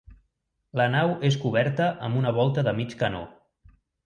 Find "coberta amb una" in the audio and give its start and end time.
1.43-2.33